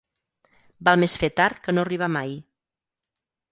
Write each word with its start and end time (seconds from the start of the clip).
Val 0.89 0.97
més 1.03 1.17
fer 1.25 1.29
tard 1.41 1.61
que 1.67 1.77
no 1.77 1.85
arribar 1.85 2.11
mai. 2.17 2.35